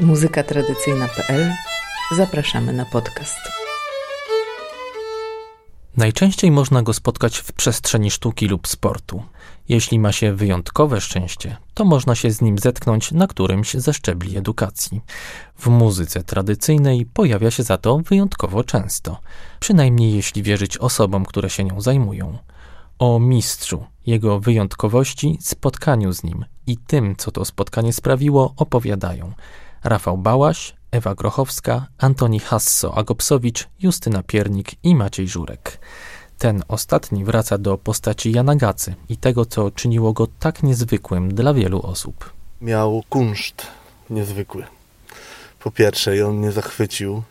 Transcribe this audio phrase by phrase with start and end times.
[0.00, 1.52] muzykatradycyjna.pl
[2.16, 3.38] Zapraszamy na podcast.
[5.96, 9.22] Najczęściej można go spotkać w przestrzeni sztuki lub sportu.
[9.68, 14.36] Jeśli ma się wyjątkowe szczęście, to można się z nim zetknąć na którymś ze szczebli
[14.36, 15.00] edukacji.
[15.58, 19.20] W muzyce tradycyjnej pojawia się za to wyjątkowo często,
[19.60, 22.38] przynajmniej jeśli wierzyć osobom, które się nią zajmują.
[22.98, 29.32] O mistrzu, jego wyjątkowości, spotkaniu z nim i tym, co to spotkanie sprawiło, opowiadają
[29.84, 35.78] Rafał Bałaś, Ewa Grochowska, Antoni Hasso-Agopsowicz, Justyna Piernik i Maciej Żurek.
[36.38, 41.54] Ten ostatni wraca do postaci Jana Gacy i tego, co czyniło go tak niezwykłym dla
[41.54, 42.32] wielu osób.
[42.60, 43.66] Miał kunszt
[44.10, 44.64] niezwykły.
[45.58, 47.22] Po pierwsze, on mnie zachwycił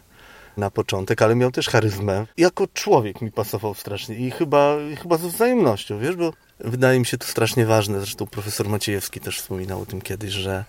[0.57, 2.25] na początek, ale miał też charyzmę.
[2.37, 6.33] Jako człowiek mi pasował strasznie i chyba, chyba ze wzajemnością, wiesz, bo
[6.63, 7.99] wydaje mi się to strasznie ważne.
[7.99, 10.65] Zresztą profesor Maciejewski też wspominał o tym kiedyś, że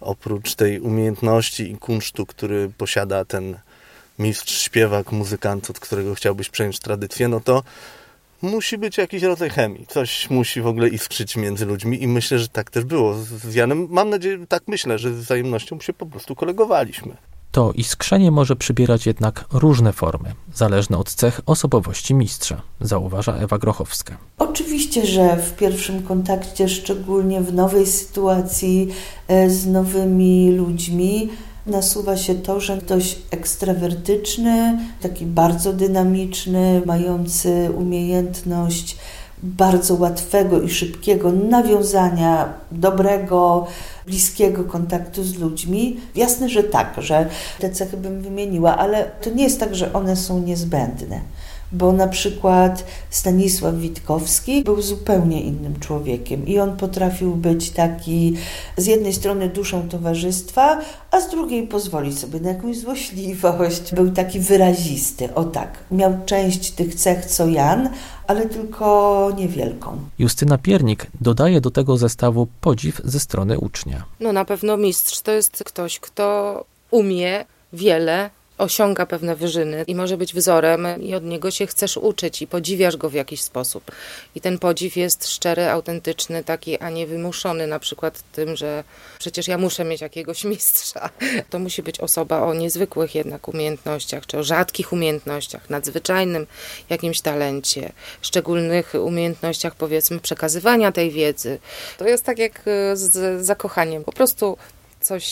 [0.00, 3.58] oprócz tej umiejętności i kunsztu, który posiada ten
[4.18, 7.62] mistrz, śpiewak, muzykant, od którego chciałbyś przejąć tradycję, no to
[8.42, 9.86] musi być jakiś rodzaj chemii.
[9.86, 13.86] Coś musi w ogóle iskrzyć między ludźmi i myślę, że tak też było z Janem.
[13.90, 17.16] Mam nadzieję, tak myślę, że z wzajemnością się po prostu kolegowaliśmy.
[17.56, 24.16] To iskrzenie może przybierać jednak różne formy, zależne od cech osobowości mistrza, zauważa Ewa Grochowska.
[24.38, 28.88] Oczywiście, że w pierwszym kontakcie, szczególnie w nowej sytuacji
[29.28, 31.28] e, z nowymi ludźmi,
[31.66, 38.96] nasuwa się to, że ktoś ekstrawertyczny, taki bardzo dynamiczny, mający umiejętność
[39.42, 43.66] bardzo łatwego i szybkiego nawiązania dobrego,
[44.06, 46.00] bliskiego kontaktu z ludźmi.
[46.14, 50.16] Jasne, że tak, że te cechy bym wymieniła, ale to nie jest tak, że one
[50.16, 51.20] są niezbędne
[51.72, 58.36] bo na przykład Stanisław Witkowski był zupełnie innym człowiekiem i on potrafił być taki
[58.76, 63.94] z jednej strony duszą towarzystwa, a z drugiej pozwolić sobie na jakąś złośliwość.
[63.94, 65.78] Był taki wyrazisty, o tak.
[65.90, 67.88] Miał część tych cech co Jan,
[68.26, 69.98] ale tylko niewielką.
[70.18, 74.04] Justyna Piernik dodaje do tego zestawu podziw ze strony ucznia.
[74.20, 80.16] No na pewno mistrz to jest ktoś, kto umie wiele, osiąga pewne wyżyny i może
[80.16, 83.90] być wzorem i od niego się chcesz uczyć i podziwiasz go w jakiś sposób.
[84.34, 88.84] I ten podziw jest szczery, autentyczny, taki, a nie wymuszony na przykład tym, że
[89.18, 91.10] przecież ja muszę mieć jakiegoś mistrza.
[91.50, 96.46] To musi być osoba o niezwykłych jednak umiejętnościach, czy o rzadkich umiejętnościach, nadzwyczajnym
[96.90, 97.92] jakimś talencie,
[98.22, 101.58] szczególnych umiejętnościach powiedzmy przekazywania tej wiedzy.
[101.98, 102.62] To jest tak jak
[102.94, 104.04] z zakochaniem.
[104.04, 104.56] Po prostu
[105.06, 105.26] coś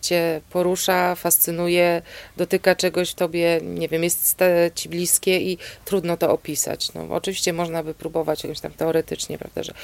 [0.00, 2.02] cię porusza, fascynuje,
[2.36, 4.38] dotyka czegoś w tobie, nie wiem, jest
[4.74, 6.94] ci bliskie i trudno to opisać.
[6.94, 9.74] No, oczywiście można by próbować jakoś tam teoretycznie, prawda, że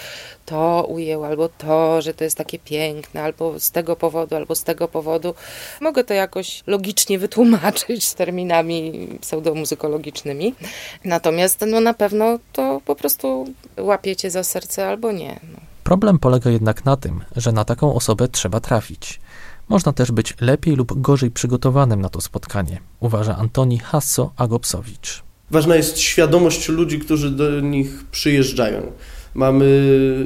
[0.47, 4.65] to ujęło, albo to, że to jest takie piękne, albo z tego powodu, albo z
[4.65, 5.35] tego powodu.
[5.81, 10.55] Mogę to jakoś logicznie wytłumaczyć terminami pseudomuzykologicznymi.
[11.05, 15.41] Natomiast no, na pewno to po prostu łapiecie za serce albo nie.
[15.53, 15.61] No.
[15.85, 19.21] Problem polega jednak na tym, że na taką osobę trzeba trafić.
[19.71, 25.23] Można też być lepiej lub gorzej przygotowanym na to spotkanie, uważa Antoni Hasso-Agopsowicz.
[25.51, 28.93] Ważna jest świadomość ludzi, którzy do nich przyjeżdżają.
[29.35, 29.67] Mamy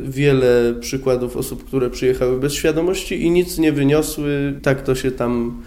[0.04, 4.60] wiele przykładów osób, które przyjechały bez świadomości i nic nie wyniosły.
[4.62, 5.62] Tak to się tam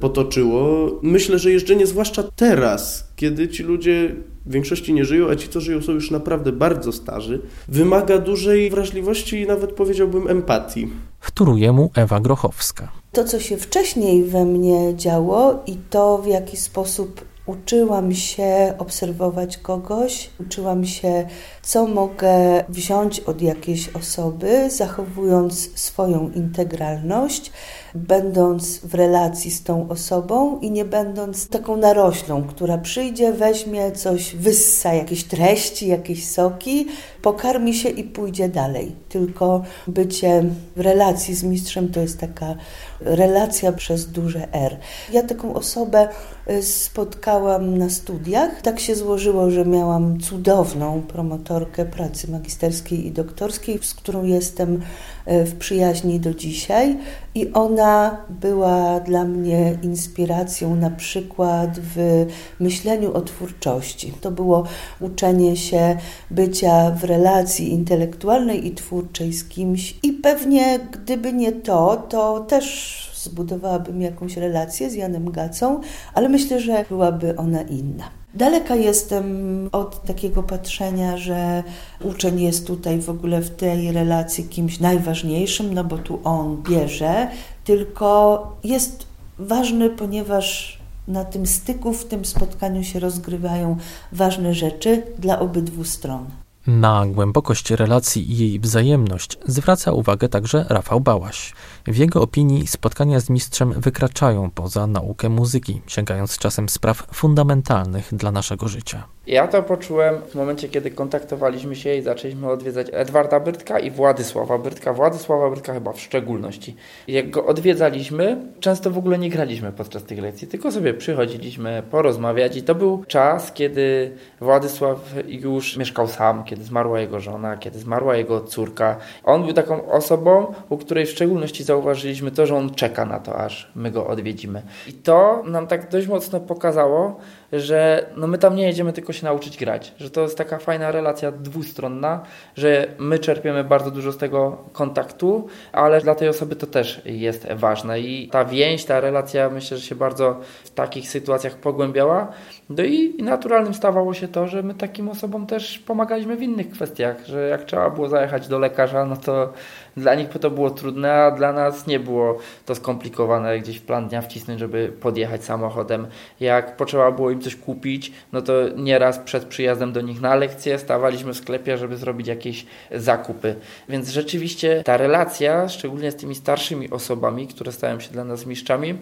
[0.00, 0.90] potoczyło.
[1.02, 4.14] Myślę, że jeżdżenie, zwłaszcza teraz, kiedy ci ludzie
[4.46, 8.70] w większości nie żyją, a ci, co żyją, są już naprawdę bardzo starzy, wymaga dużej
[8.70, 10.88] wrażliwości i nawet powiedziałbym empatii.
[11.20, 13.03] Wtóruje mu Ewa Grochowska.
[13.14, 19.58] To, co się wcześniej we mnie działo i to, w jaki sposób uczyłam się obserwować
[19.58, 21.28] kogoś, uczyłam się,
[21.62, 27.52] co mogę wziąć od jakiejś osoby, zachowując swoją integralność
[27.94, 34.36] będąc w relacji z tą osobą i nie będąc taką naroślą, która przyjdzie, weźmie coś,
[34.36, 36.86] wyssa jakieś treści, jakieś soki,
[37.22, 38.92] pokarmi się i pójdzie dalej.
[39.08, 40.44] Tylko bycie
[40.76, 42.54] w relacji z mistrzem to jest taka
[43.00, 44.76] relacja przez duże R.
[45.12, 46.08] Ja taką osobę
[46.50, 48.62] y, spotkałam na studiach.
[48.62, 54.82] Tak się złożyło, że miałam cudowną promotorkę pracy magisterskiej i doktorskiej, z którą jestem
[55.26, 56.96] w przyjaźni do dzisiaj
[57.34, 62.26] i ona była dla mnie inspiracją na przykład w
[62.60, 64.12] myśleniu o twórczości.
[64.20, 64.64] To było
[65.00, 65.96] uczenie się
[66.30, 73.10] bycia w relacji intelektualnej i twórczej z kimś i pewnie gdyby nie to, to też
[73.14, 75.80] zbudowałabym jakąś relację z Janem Gacą,
[76.14, 78.23] ale myślę, że byłaby ona inna.
[78.34, 81.62] Daleka jestem od takiego patrzenia, że
[82.04, 87.30] uczeń jest tutaj w ogóle w tej relacji kimś najważniejszym, no bo tu on bierze,
[87.64, 89.06] tylko jest
[89.38, 90.78] ważny, ponieważ
[91.08, 93.76] na tym styku, w tym spotkaniu się rozgrywają
[94.12, 96.26] ważne rzeczy dla obydwu stron.
[96.66, 101.52] Na głębokość relacji i jej wzajemność zwraca uwagę także Rafał Bałaś.
[101.86, 108.32] W jego opinii spotkania z mistrzem wykraczają poza naukę muzyki, sięgając czasem spraw fundamentalnych dla
[108.32, 109.13] naszego życia.
[109.26, 114.58] Ja to poczułem w momencie, kiedy kontaktowaliśmy się i zaczęliśmy odwiedzać Edwarda Brytka i Władysława
[114.58, 114.92] Brytka.
[114.92, 116.76] Władysława Brytka chyba w szczególności.
[117.08, 122.56] Jak go odwiedzaliśmy, często w ogóle nie graliśmy podczas tych lekcji, tylko sobie przychodziliśmy porozmawiać
[122.56, 128.16] i to był czas, kiedy Władysław już mieszkał sam, kiedy zmarła jego żona, kiedy zmarła
[128.16, 128.96] jego córka.
[129.24, 133.36] On był taką osobą, u której w szczególności zauważyliśmy to, że on czeka na to,
[133.36, 134.62] aż my go odwiedzimy.
[134.86, 137.20] I to nam tak dość mocno pokazało,
[137.60, 140.90] że no my tam nie jedziemy tylko się nauczyć grać, że to jest taka fajna
[140.90, 142.20] relacja dwustronna,
[142.56, 147.52] że my czerpiemy bardzo dużo z tego kontaktu, ale dla tej osoby to też jest
[147.52, 152.28] ważne i ta więź, ta relacja myślę, że się bardzo w takich sytuacjach pogłębiała.
[152.68, 157.26] No i naturalnym stawało się to, że my takim osobom też pomagaliśmy w innych kwestiach,
[157.26, 159.52] że jak trzeba było zajechać do lekarza, no to
[159.96, 164.08] dla nich to było trudne, a dla nas nie było to skomplikowane gdzieś w plan
[164.08, 166.06] dnia wcisnąć, żeby podjechać samochodem.
[166.40, 170.78] Jak potrzeba było im coś kupić, no to nieraz przed przyjazdem do nich na lekcję
[170.78, 173.56] stawaliśmy w sklepie, żeby zrobić jakieś zakupy.
[173.88, 178.94] Więc rzeczywiście ta relacja, szczególnie z tymi starszymi osobami, które stają się dla nas mistrzami,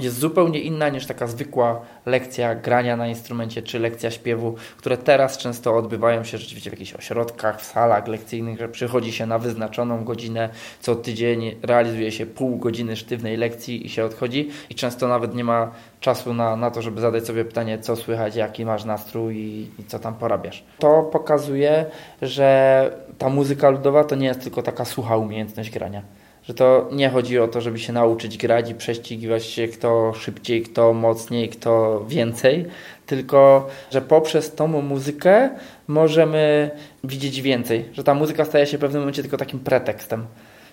[0.00, 5.38] jest zupełnie inna niż taka zwykła lekcja grania na instrumencie czy lekcja śpiewu, które teraz
[5.38, 10.04] często odbywają się rzeczywiście w jakichś ośrodkach, w salach lekcyjnych, że przychodzi się na wyznaczoną
[10.04, 10.48] godzinę,
[10.80, 15.44] co tydzień realizuje się pół godziny sztywnej lekcji i się odchodzi i często nawet nie
[15.44, 15.70] ma
[16.00, 19.84] czasu na, na to, żeby zadać sobie pytanie, co słychać, jaki masz nastrój i, i
[19.84, 20.64] co tam porabiasz.
[20.78, 21.86] To pokazuje,
[22.22, 26.02] że ta muzyka ludowa to nie jest tylko taka sucha umiejętność grania
[26.42, 30.62] że to nie chodzi o to, żeby się nauczyć grać i prześcigiwać się kto szybciej,
[30.62, 32.66] kto mocniej, kto więcej,
[33.06, 35.50] tylko że poprzez tą muzykę
[35.88, 36.70] możemy
[37.04, 40.26] widzieć więcej, że ta muzyka staje się w pewnym momencie tylko takim pretekstem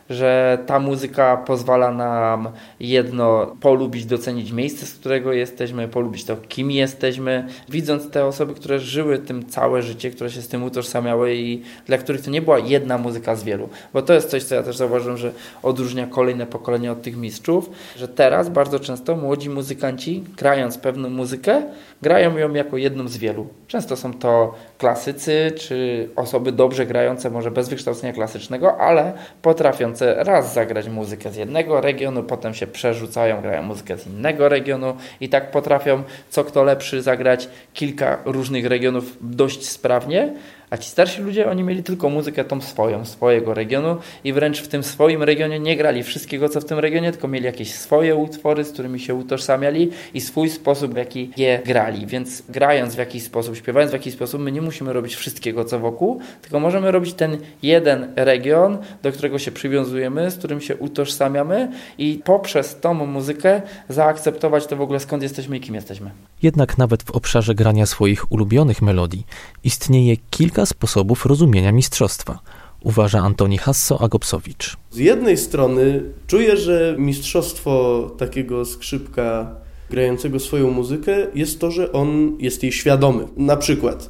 [0.09, 2.49] że ta muzyka pozwala nam
[2.79, 8.79] jedno polubić, docenić miejsce, z którego jesteśmy, polubić to, kim jesteśmy, widząc te osoby, które
[8.79, 12.59] żyły tym całe życie, które się z tym utożsamiały i dla których to nie była
[12.59, 13.69] jedna muzyka z wielu.
[13.93, 15.31] Bo to jest coś, co ja też zauważyłem, że
[15.63, 21.63] odróżnia kolejne pokolenie od tych mistrzów, że teraz bardzo często młodzi muzykanci, grając pewną muzykę,
[22.01, 23.47] grają ją jako jedną z wielu.
[23.67, 30.53] Często są to klasycy, czy osoby dobrze grające, może bez wykształcenia klasycznego, ale potrafiące raz
[30.53, 35.51] zagrać muzykę z jednego regionu, potem się przerzucają, grają muzykę z innego regionu i tak
[35.51, 40.33] potrafią, co kto lepszy, zagrać kilka różnych regionów dość sprawnie,
[40.69, 44.67] a ci starsi ludzie, oni mieli tylko muzykę tą swoją, swojego regionu i wręcz w
[44.67, 48.63] tym swoim regionie nie grali wszystkiego, co w tym regionie, tylko mieli jakieś swoje utwory,
[48.63, 52.05] z którymi się utożsamiali i swój sposób, w jaki je grali.
[52.05, 55.79] Więc grając w jakiś sposób, śpiewając w jakiś sposób, my nie musimy robić wszystkiego, co
[55.79, 61.71] wokół, tylko możemy robić ten jeden region, do którego się przywiązujemy, z którym się utożsamiamy
[61.97, 66.11] i poprzez tą muzykę zaakceptować to w ogóle skąd jesteśmy i kim jesteśmy.
[66.41, 69.25] Jednak nawet w obszarze grania swoich ulubionych melodii
[69.63, 72.39] istnieje kilka kilka sposobów rozumienia mistrzostwa,
[72.83, 74.77] uważa Antoni Hasso-Agopsowicz.
[74.91, 79.55] Z jednej strony czuję, że mistrzostwo takiego skrzypka
[79.89, 83.27] grającego swoją muzykę jest to, że on jest jej świadomy.
[83.37, 84.09] Na przykład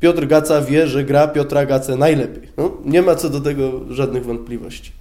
[0.00, 2.48] Piotr Gaca wie, że gra Piotra Gacę najlepiej.
[2.56, 4.92] No, nie ma co do tego żadnych wątpliwości.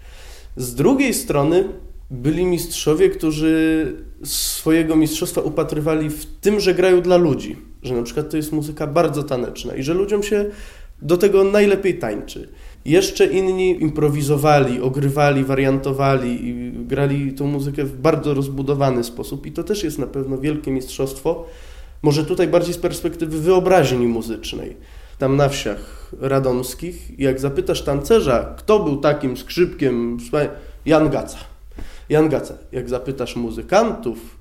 [0.58, 1.70] Z drugiej strony
[2.12, 7.58] byli mistrzowie, którzy swojego mistrzostwa upatrywali w tym, że grają dla ludzi.
[7.84, 10.46] Że na przykład to jest muzyka bardzo taneczna i że ludziom się
[11.02, 12.50] do tego najlepiej tańczy.
[12.86, 19.64] Jeszcze inni improwizowali, ogrywali, wariantowali i grali tą muzykę w bardzo rozbudowany sposób i to
[19.64, 21.46] też jest na pewno wielkie mistrzostwo.
[22.02, 24.78] Może tutaj bardziej z perspektywy wyobraźni muzycznej.
[25.18, 30.18] Tam na wsiach radomskich, jak zapytasz tancerza, kto był takim skrzypkiem,
[30.86, 31.38] Jan Gaca.
[32.10, 32.58] Jan Gaca.
[32.72, 34.38] Jak zapytasz muzykantów,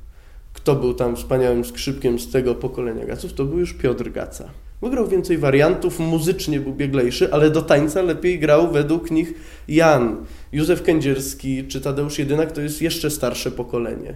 [0.53, 4.51] kto był tam wspaniałym skrzypkiem z tego pokolenia Gaców, to był już Piotr Gaca.
[4.85, 9.35] Wygrał więcej wariantów, muzycznie był bieglejszy, ale do tańca lepiej grał według nich
[9.69, 10.17] Jan.
[10.53, 14.15] Józef Kędzierski czy Tadeusz Jedynak to jest jeszcze starsze pokolenie.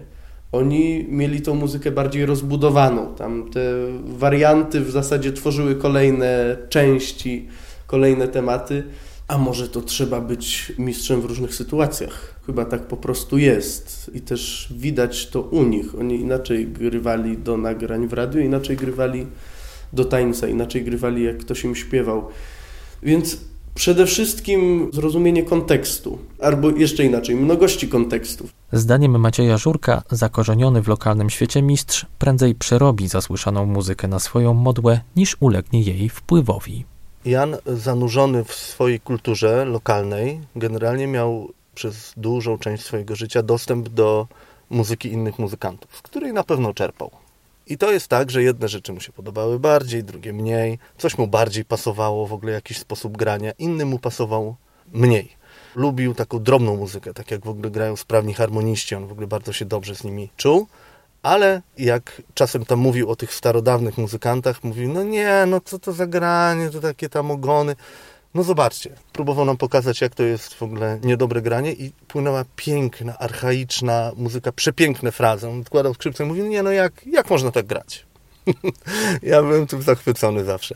[0.53, 3.15] Oni mieli tą muzykę bardziej rozbudowaną.
[3.15, 3.61] Tam te
[4.05, 7.49] warianty w zasadzie tworzyły kolejne części,
[7.87, 8.85] kolejne tematy.
[9.29, 12.41] A może to trzeba być mistrzem w różnych sytuacjach?
[12.47, 14.11] Chyba tak po prostu jest.
[14.15, 15.95] I też widać to u nich.
[16.01, 19.27] Oni inaczej grywali do nagrań w radiu, inaczej grywali
[19.93, 22.29] do tańca, inaczej grywali jak ktoś im śpiewał.
[23.03, 23.39] Więc
[23.75, 28.51] przede wszystkim zrozumienie kontekstu, albo jeszcze inaczej, mnogości kontekstów.
[28.73, 35.01] Zdaniem Macieja Żurka, zakorzeniony w lokalnym świecie mistrz prędzej przerobi zasłyszaną muzykę na swoją modłę,
[35.17, 36.85] niż ulegnie jej wpływowi.
[37.25, 44.27] Jan, zanurzony w swojej kulturze lokalnej, generalnie miał przez dużą część swojego życia dostęp do
[44.71, 47.11] muzyki innych muzykantów, z której na pewno czerpał.
[47.69, 50.79] I to jest tak, że jedne rzeczy mu się podobały bardziej, drugie mniej.
[50.99, 54.57] Coś mu bardziej pasowało, w ogóle jakiś sposób grania, inny mu pasował
[54.93, 55.39] mniej.
[55.75, 59.53] Lubił taką drobną muzykę, tak jak w ogóle grają sprawni harmoniści, on w ogóle bardzo
[59.53, 60.67] się dobrze z nimi czuł.
[61.23, 65.93] Ale jak czasem tam mówił o tych starodawnych muzykantach, mówił, no nie, no co to
[65.93, 67.77] za granie, to takie tam ogony.
[68.35, 73.19] No zobaczcie, próbował nam pokazać, jak to jest w ogóle niedobre granie i płynęła piękna,
[73.19, 75.49] archaiczna muzyka, przepiękne frazy.
[75.49, 78.07] On odkładał skrzypce i mówił, nie no jak, jak można tak grać?
[79.23, 80.75] ja byłem tym zachwycony zawsze.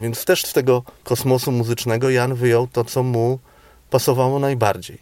[0.00, 3.38] Więc też z tego kosmosu muzycznego Jan wyjął to, co mu
[3.90, 4.98] pasowało najbardziej.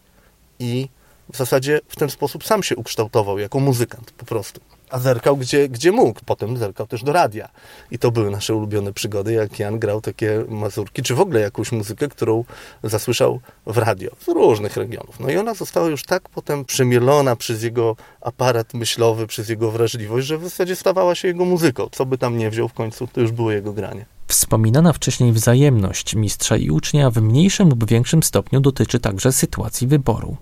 [0.58, 0.88] I
[1.32, 4.60] w zasadzie w ten sposób sam się ukształtował jako muzykant po prostu
[4.92, 6.20] a zerkał gdzie, gdzie mógł.
[6.26, 7.48] Potem zerkał też do radia.
[7.90, 11.72] I to były nasze ulubione przygody, jak Jan grał takie mazurki, czy w ogóle jakąś
[11.72, 12.44] muzykę, którą
[12.82, 15.20] zasłyszał w radio z różnych regionów.
[15.20, 20.26] No i ona została już tak potem przemielona przez jego aparat myślowy, przez jego wrażliwość,
[20.26, 21.88] że w zasadzie stawała się jego muzyką.
[21.92, 24.04] Co by tam nie wziął w końcu, to już było jego granie.
[24.26, 30.36] Wspominana wcześniej wzajemność mistrza i ucznia w mniejszym lub większym stopniu dotyczy także sytuacji wyboru.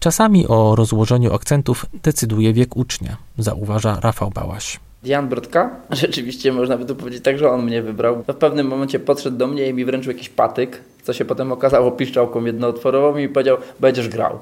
[0.00, 4.80] Czasami o rozłożeniu akcentów decyduje wiek ucznia, zauważa Rafał Bałaś.
[5.04, 8.22] Jan Brodka, rzeczywiście można by tu powiedzieć tak, że on mnie wybrał.
[8.28, 11.90] W pewnym momencie podszedł do mnie i mi wręczył jakiś patyk, co się potem okazało
[11.90, 14.38] piszczałką jednootworową i powiedział, będziesz grał.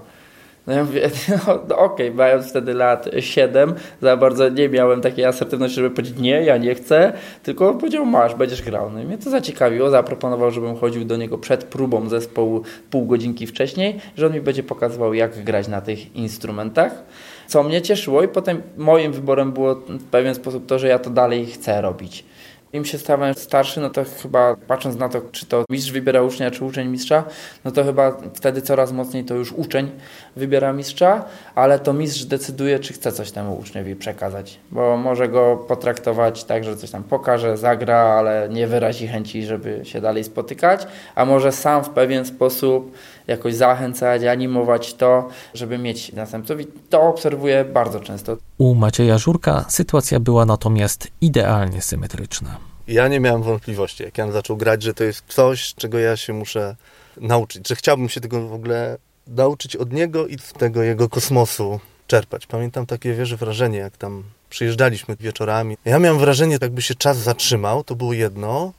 [0.66, 1.10] No ja mówię,
[1.46, 2.16] no, no okej, okay.
[2.16, 6.74] mając wtedy lat 7, za bardzo nie miałem takiej asertywności, żeby powiedzieć nie, ja nie
[6.74, 7.12] chcę,
[7.42, 8.90] tylko powiedział masz, będziesz grał.
[8.90, 13.46] No i mnie to zaciekawiło, zaproponował, żebym chodził do niego przed próbą zespołu pół godzinki
[13.46, 17.02] wcześniej, że on mi będzie pokazywał jak grać na tych instrumentach.
[17.46, 21.10] Co mnie cieszyło i potem moim wyborem było w pewien sposób to, że ja to
[21.10, 22.24] dalej chcę robić.
[22.72, 26.50] Im się stałem starszy, no to chyba patrząc na to, czy to mistrz wybiera ucznia,
[26.50, 27.24] czy uczeń mistrza,
[27.64, 29.90] no to chyba wtedy coraz mocniej to już uczeń
[30.36, 35.64] wybiera mistrza, ale to mistrz decyduje, czy chce coś temu uczniowi przekazać, bo może go
[35.68, 40.86] potraktować tak, że coś tam pokaże, zagra, ale nie wyrazi chęci, żeby się dalej spotykać,
[41.14, 42.92] a może sam w pewien sposób
[43.28, 48.36] jakoś zachęcać, animować to, żeby mieć następców i to obserwuję bardzo często.
[48.58, 52.56] U Macieja Żurka sytuacja była natomiast idealnie symetryczna.
[52.88, 56.32] Ja nie miałem wątpliwości, jak Jan zaczął grać, że to jest coś, czego ja się
[56.32, 56.76] muszę
[57.20, 61.80] nauczyć, że chciałbym się tego w ogóle nauczyć od niego i z tego jego kosmosu
[62.06, 62.46] czerpać.
[62.46, 65.76] Pamiętam takie, wiesz, wrażenie, jak tam przyjeżdżaliśmy wieczorami.
[65.84, 68.72] Ja miałem wrażenie, jakby się czas zatrzymał, to było jedno,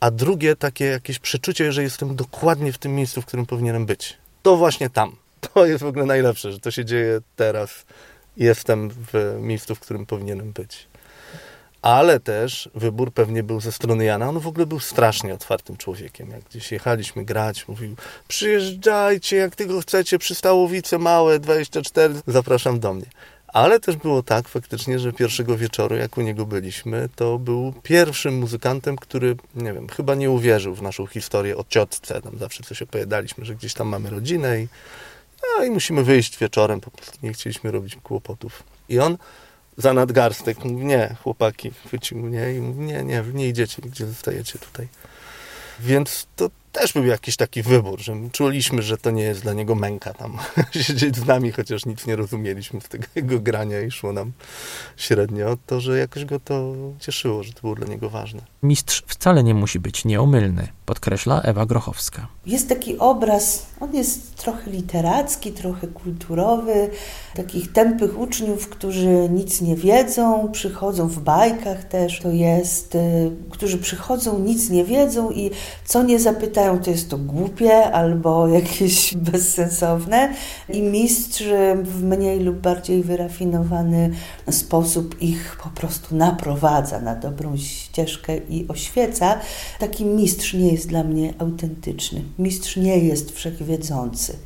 [0.00, 4.16] a drugie takie jakieś przeczucie, że jestem dokładnie w tym miejscu, w którym powinienem być.
[4.42, 5.16] To właśnie tam.
[5.54, 7.84] To jest w ogóle najlepsze, że to się dzieje teraz.
[8.36, 10.86] Jestem w miejscu, w którym powinienem być.
[11.82, 14.28] Ale też wybór pewnie był ze strony Jana.
[14.28, 16.30] On w ogóle był strasznie otwartym człowiekiem.
[16.30, 17.96] Jak gdzieś jechaliśmy grać, mówił:
[18.28, 23.06] Przyjeżdżajcie, jak tego chcecie, przy Stałowice Małe 24, zapraszam do mnie.
[23.48, 28.38] Ale też było tak faktycznie, że pierwszego wieczoru, jak u niego byliśmy, to był pierwszym
[28.38, 32.22] muzykantem, który, nie wiem, chyba nie uwierzył w naszą historię o ciotce.
[32.22, 34.68] Tam zawsze coś opowiadaliśmy, że gdzieś tam mamy rodzinę i,
[35.42, 38.62] no, i musimy wyjść wieczorem, po prostu nie chcieliśmy robić kłopotów.
[38.88, 39.18] I on
[39.76, 44.58] za nadgarstek mówi, nie, chłopaki, chwycił mnie i mówi, nie, nie, nie idziecie, gdzie zostajecie
[44.58, 44.88] tutaj.
[45.80, 49.74] Więc to też był jakiś taki wybór, że czuliśmy, że to nie jest dla niego
[49.74, 50.38] męka tam
[50.86, 54.32] siedzieć z nami, chociaż nic nie rozumieliśmy z tego jego grania i szło nam
[54.96, 58.42] średnio, to że jakoś go to cieszyło, że to było dla niego ważne.
[58.62, 62.28] Mistrz wcale nie musi być nieomylny, podkreśla Ewa Grochowska.
[62.46, 66.90] Jest taki obraz, on jest trochę literacki, trochę kulturowy,
[67.34, 73.78] takich tępych uczniów, którzy nic nie wiedzą, przychodzą w bajkach też, to jest, y, którzy
[73.78, 75.50] przychodzą, nic nie wiedzą i
[75.84, 80.34] co nie zapytają, to jest to głupie albo jakieś bezsensowne
[80.68, 81.44] i mistrz
[81.82, 84.10] w mniej lub bardziej wyrafinowany
[84.50, 89.38] sposób ich po prostu naprowadza na dobrą ścieżkę i oświeca.
[89.78, 92.22] Taki mistrz nie jest dla mnie autentyczny.
[92.38, 94.36] Mistrz nie jest wszechwiedzący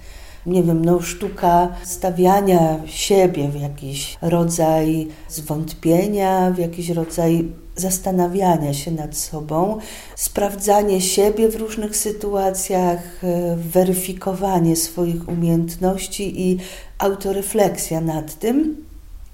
[0.46, 8.90] nie wiem, no, sztuka stawiania siebie w jakiś rodzaj zwątpienia, w jakiś rodzaj zastanawiania się
[8.90, 9.78] nad sobą,
[10.16, 16.58] sprawdzanie siebie w różnych sytuacjach, e, weryfikowanie swoich umiejętności i
[16.98, 18.84] autorefleksja nad tym.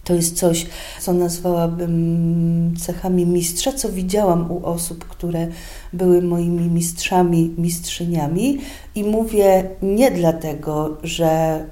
[0.05, 0.67] To jest coś,
[1.01, 5.49] co nazwałabym cechami mistrza, co widziałam u osób, które
[5.93, 8.59] były moimi mistrzami, mistrzyniami.
[8.95, 11.65] I mówię nie dlatego, że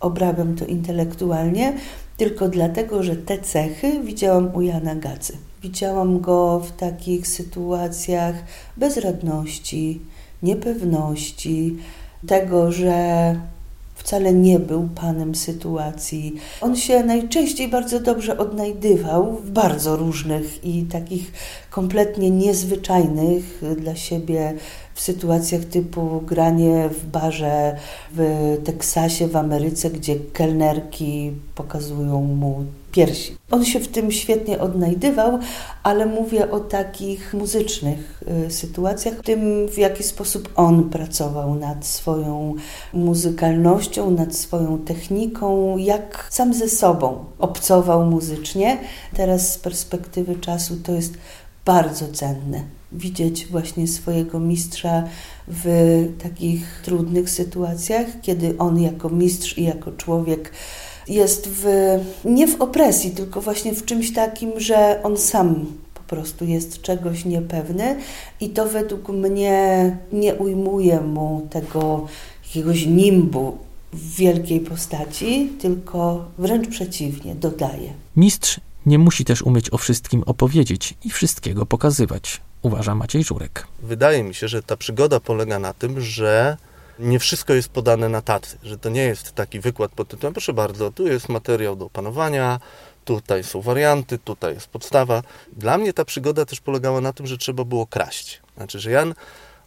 [0.00, 1.72] obrabiam to intelektualnie,
[2.16, 5.51] tylko dlatego, że te cechy widziałam u Jana Gacy.
[5.62, 8.34] Widziałam go w takich sytuacjach
[8.76, 10.00] bezradności,
[10.42, 11.76] niepewności,
[12.26, 13.36] tego, że
[13.94, 16.34] wcale nie był panem sytuacji.
[16.60, 21.32] On się najczęściej bardzo dobrze odnajdywał w bardzo różnych i takich
[21.70, 24.54] kompletnie niezwyczajnych dla siebie
[24.94, 27.76] w sytuacjach typu granie w barze
[28.12, 33.36] w Teksasie, w Ameryce, gdzie kelnerki pokazują mu piersi.
[33.50, 35.38] On się w tym świetnie odnajdywał,
[35.82, 42.54] ale mówię o takich muzycznych y, sytuacjach, tym w jaki sposób on pracował nad swoją
[42.92, 48.78] muzykalnością, nad swoją techniką, jak sam ze sobą obcował muzycznie.
[49.14, 51.14] Teraz z perspektywy czasu to jest
[51.64, 52.62] bardzo cenne.
[52.92, 55.04] Widzieć właśnie swojego mistrza
[55.48, 55.66] w
[56.22, 60.52] takich trudnych sytuacjach, kiedy on jako mistrz i jako człowiek
[61.08, 61.64] jest w,
[62.24, 67.24] nie w opresji, tylko właśnie w czymś takim, że on sam po prostu jest czegoś
[67.24, 67.96] niepewny
[68.40, 72.06] i to według mnie nie ujmuje mu tego
[72.44, 73.58] jakiegoś nimbu
[73.92, 77.92] w wielkiej postaci, tylko wręcz przeciwnie, dodaje.
[78.16, 83.66] Mistrz nie musi też umieć o wszystkim opowiedzieć i wszystkiego pokazywać, uważa Maciej Żurek.
[83.82, 86.56] Wydaje mi się, że ta przygoda polega na tym, że
[86.98, 90.52] nie wszystko jest podane na tacy, że to nie jest taki wykład pod tytułem, proszę
[90.52, 92.60] bardzo, tu jest materiał do opanowania,
[93.04, 95.22] tutaj są warianty, tutaj jest podstawa.
[95.52, 98.40] Dla mnie ta przygoda też polegała na tym, że trzeba było kraść.
[98.56, 99.14] Znaczy, że Jan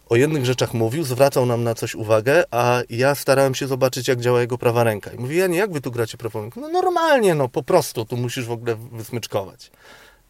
[0.08, 4.20] o jednych rzeczach mówił, zwracał nam na coś uwagę, a ja starałem się zobaczyć, jak
[4.20, 5.12] działa jego prawa ręka.
[5.12, 6.60] I mówi, Janie, jak wy tu gracie prawą ręką?
[6.60, 9.70] No normalnie, no po prostu, tu musisz w ogóle wysmyczkować.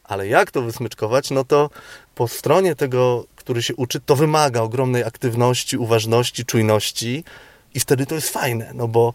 [0.09, 1.31] Ale jak to wysmyczkować?
[1.31, 1.71] No to
[2.15, 7.25] po stronie tego, który się uczy, to wymaga ogromnej aktywności, uważności, czujności
[7.75, 9.15] i wtedy to jest fajne, no bo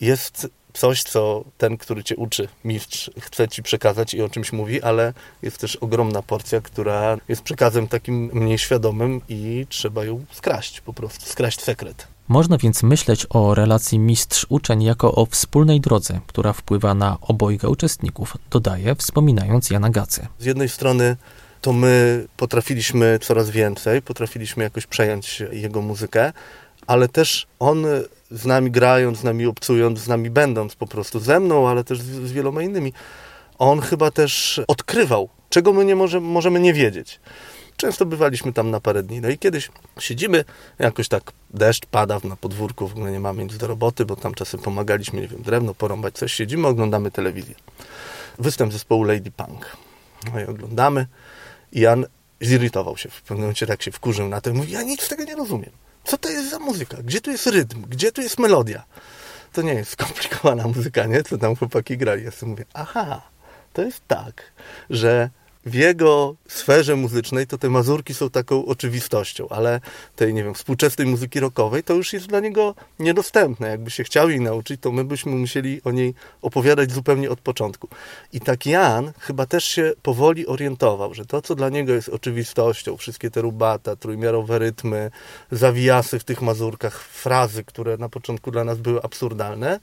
[0.00, 4.82] jest coś, co ten, który cię uczy, mistrz, chce ci przekazać i o czymś mówi,
[4.82, 10.80] ale jest też ogromna porcja, która jest przekazem takim mniej świadomym i trzeba ją skraść
[10.80, 12.11] po prostu, skraść sekret.
[12.28, 18.36] Można więc myśleć o relacji mistrz-uczeń jako o wspólnej drodze, która wpływa na obojga uczestników,
[18.50, 20.26] dodaje, wspominając Jana Gacy.
[20.38, 21.16] Z jednej strony
[21.60, 26.32] to my potrafiliśmy coraz więcej, potrafiliśmy jakoś przejąć jego muzykę,
[26.86, 27.86] ale też on
[28.30, 32.00] z nami grając, z nami obcując, z nami będąc po prostu ze mną, ale też
[32.00, 32.92] z, z wieloma innymi,
[33.58, 37.20] on chyba też odkrywał, czego my nie może, możemy nie wiedzieć.
[37.76, 39.20] Często bywaliśmy tam na parę dni.
[39.20, 40.44] No i kiedyś siedzimy,
[40.78, 44.34] jakoś tak deszcz pada na podwórku, w ogóle nie mamy nic do roboty, bo tam
[44.34, 46.32] czasem pomagaliśmy, nie wiem, drewno porąbać, coś.
[46.32, 47.54] Siedzimy, oglądamy telewizję.
[48.38, 49.76] Występ zespołu Lady Punk.
[50.32, 51.06] No i oglądamy.
[51.72, 52.06] I Jan
[52.40, 53.08] zirytował się.
[53.08, 54.54] W pewnym momencie tak się wkurzył na to.
[54.54, 55.70] Mówi, ja nic z tego nie rozumiem.
[56.04, 56.96] Co to jest za muzyka?
[57.02, 57.82] Gdzie tu jest rytm?
[57.88, 58.84] Gdzie tu jest melodia?
[59.52, 61.22] To nie jest skomplikowana muzyka, nie?
[61.22, 62.24] Co tam chłopaki grali.
[62.24, 63.22] Ja sobie mówię, aha,
[63.72, 64.52] to jest tak,
[64.90, 65.30] że
[65.66, 69.80] w jego sferze muzycznej to te mazurki są taką oczywistością, ale
[70.16, 73.68] tej, nie wiem, współczesnej muzyki rockowej to już jest dla niego niedostępne.
[73.68, 77.88] Jakby się chciał jej nauczyć, to my byśmy musieli o niej opowiadać zupełnie od początku.
[78.32, 82.96] I tak Jan chyba też się powoli orientował, że to, co dla niego jest oczywistością,
[82.96, 85.10] wszystkie te rubata, trójmiarowe rytmy,
[85.52, 89.80] zawijasy w tych mazurkach, frazy, które na początku dla nas były absurdalne,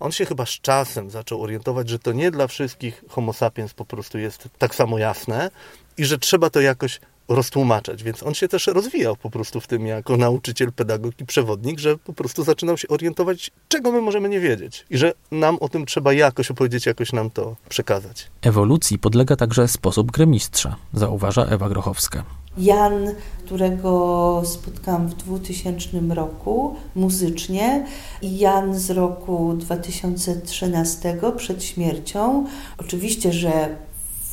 [0.00, 3.84] on się chyba z czasem zaczął orientować, że to nie dla wszystkich homo sapiens po
[3.84, 5.50] prostu jest tak samo jasne
[5.98, 9.86] i że trzeba to jakoś roztłumaczać, więc on się też rozwijał po prostu w tym
[9.86, 14.40] jako nauczyciel, pedagog i przewodnik, że po prostu zaczynał się orientować, czego my możemy nie
[14.40, 18.30] wiedzieć i że nam o tym trzeba jakoś opowiedzieć, jakoś nam to przekazać.
[18.42, 22.24] Ewolucji podlega także sposób gry mistrza, zauważa Ewa Grochowska.
[22.58, 27.86] Jan, którego spotkałam w 2000 roku muzycznie
[28.22, 32.46] i Jan z roku 2013 przed śmiercią.
[32.78, 33.76] Oczywiście, że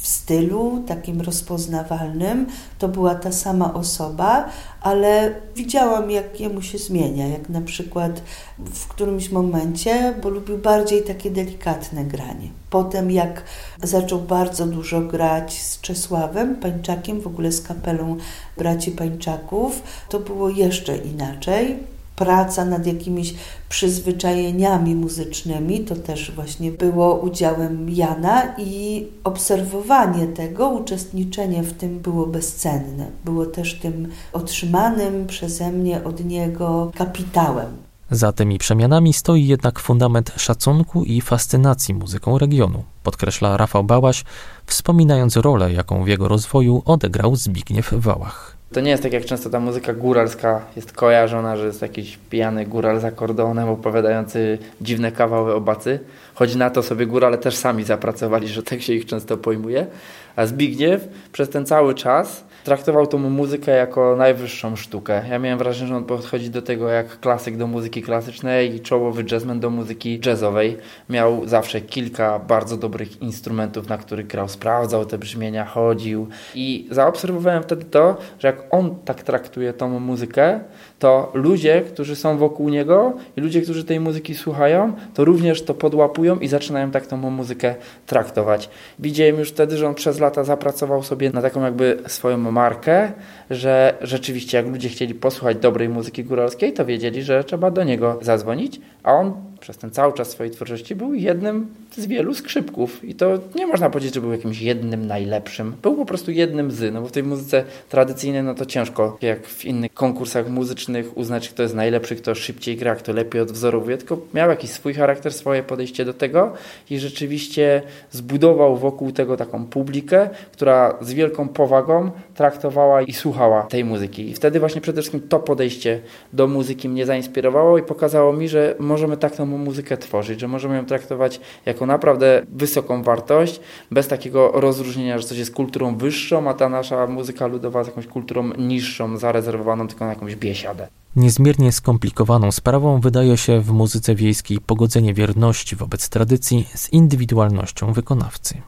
[0.05, 2.47] w stylu takim rozpoznawalnym
[2.79, 4.49] to była ta sama osoba,
[4.81, 8.21] ale widziałam, jak jemu się zmienia, jak na przykład
[8.59, 12.49] w którymś momencie, bo lubił bardziej takie delikatne granie.
[12.69, 13.43] Potem, jak
[13.83, 18.17] zaczął bardzo dużo grać z Czesławem Pańczakiem, w ogóle z kapelą
[18.57, 23.33] braci Pańczaków, to było jeszcze inaczej praca nad jakimiś
[23.69, 32.27] przyzwyczajeniami muzycznymi, to też właśnie było udziałem Jana i obserwowanie tego, uczestniczenie w tym było
[32.27, 33.05] bezcenne.
[33.25, 37.67] Było też tym otrzymanym przeze mnie od niego kapitałem.
[38.11, 44.23] Za tymi przemianami stoi jednak fundament szacunku i fascynacji muzyką regionu, podkreśla Rafał Bałaś,
[44.65, 49.49] wspominając rolę, jaką w jego rozwoju odegrał Zbigniew Wałach To nie jest tak jak często
[49.49, 55.55] ta muzyka góralska jest kojarzona, że jest jakiś pijany góral z akordeonem opowiadający dziwne kawały
[55.55, 55.99] o bacy.
[56.33, 59.87] Choć na to sobie górale też sami zapracowali, że tak się ich często pojmuje.
[60.35, 65.21] A Zbigniew przez ten cały czas traktował tą muzykę jako najwyższą sztukę.
[65.29, 69.25] Ja miałem wrażenie, że on podchodzi do tego jak klasyk do muzyki klasycznej i czołowy
[69.31, 70.77] jazzman do muzyki jazzowej.
[71.09, 77.63] Miał zawsze kilka bardzo dobrych instrumentów, na których grał, sprawdzał te brzmienia, chodził i zaobserwowałem
[77.63, 80.59] wtedy to, że jak on tak traktuje tą muzykę,
[80.99, 85.73] to ludzie, którzy są wokół niego i ludzie, którzy tej muzyki słuchają, to również to
[85.73, 88.69] podłapują i zaczynają tak tą muzykę traktować.
[88.99, 93.11] Widziałem już wtedy, że on przez lata zapracował sobie na taką jakby swoją markę,
[93.49, 98.19] że rzeczywiście jak ludzie chcieli posłuchać dobrej muzyki góralskiej, to wiedzieli, że trzeba do niego
[98.21, 99.33] zadzwonić, a on
[99.65, 103.03] przez ten cały czas swojej twórczości był jednym z wielu skrzypków.
[103.03, 105.75] I to nie można powiedzieć, że był jakimś jednym najlepszym.
[105.81, 109.47] Był po prostu jednym z, no bo w tej muzyce tradycyjnej no to ciężko, jak
[109.47, 114.17] w innych konkursach muzycznych, uznać, kto jest najlepszy, kto szybciej gra, kto lepiej odwzorowuje, tylko
[114.33, 116.53] miał jakiś swój charakter, swoje podejście do tego
[116.89, 123.85] i rzeczywiście zbudował wokół tego taką publikę, która z wielką powagą traktowała i słuchała tej
[123.85, 124.29] muzyki.
[124.29, 126.01] I wtedy właśnie przede wszystkim to podejście
[126.33, 130.75] do muzyki mnie zainspirowało i pokazało mi, że możemy tak tą muzykę tworzyć, że możemy
[130.75, 133.59] ją traktować jako naprawdę wysoką wartość,
[133.91, 138.07] bez takiego rozróżnienia, że coś jest kulturą wyższą, a ta nasza muzyka ludowa jest jakąś
[138.07, 140.87] kulturą niższą, zarezerwowaną tylko na jakąś biesiadę.
[141.15, 148.61] Niezmiernie skomplikowaną sprawą wydaje się w muzyce wiejskiej pogodzenie wierności wobec tradycji z indywidualnością wykonawcy.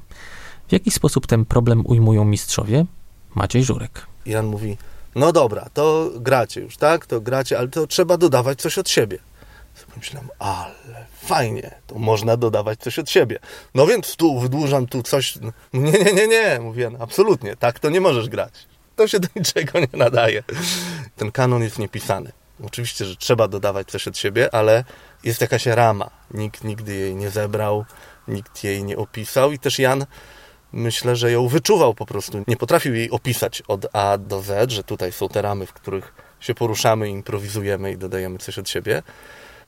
[0.67, 2.85] W jaki sposób ten problem ujmują mistrzowie?
[3.37, 4.05] Maciej Żurek.
[4.25, 4.77] Jan mówi,
[5.15, 7.05] no dobra, to gracie już, tak?
[7.05, 9.17] To gracie, ale to trzeba dodawać coś od siebie.
[9.97, 13.39] Myślałem, ale fajnie, to można dodawać coś od siebie.
[13.75, 15.37] No więc tu wydłużam tu coś.
[15.73, 18.53] Nie, nie, nie, nie, mówię, no, absolutnie, tak to nie możesz grać.
[18.95, 20.43] To się do niczego nie nadaje.
[21.15, 22.31] Ten kanon jest niepisany.
[22.63, 24.83] Oczywiście, że trzeba dodawać coś od siebie, ale
[25.23, 26.09] jest jakaś rama.
[26.33, 27.85] Nikt nigdy jej nie zebrał,
[28.27, 30.05] nikt jej nie opisał i też Jan
[30.73, 32.43] myślę, że ją wyczuwał po prostu.
[32.47, 36.13] Nie potrafił jej opisać od A do Z, że tutaj są te ramy, w których
[36.39, 39.03] się poruszamy, improwizujemy i dodajemy coś od siebie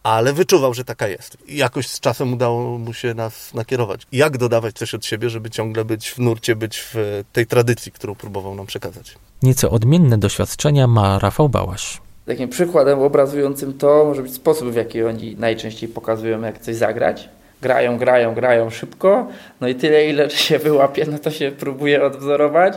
[0.03, 1.37] ale wyczuwał, że taka jest.
[1.47, 4.01] I jakoś z czasem udało mu się nas nakierować.
[4.11, 8.15] Jak dodawać coś od siebie, żeby ciągle być w nurcie, być w tej tradycji, którą
[8.15, 9.15] próbował nam przekazać.
[9.43, 12.01] Nieco odmienne doświadczenia ma Rafał Bałaś.
[12.25, 17.29] Takim przykładem obrazującym to może być sposób, w jaki oni najczęściej pokazują, jak coś zagrać.
[17.61, 19.27] Grają, grają, grają szybko,
[19.61, 22.73] no i tyle, ile się wyłapie, no to się próbuje odwzorować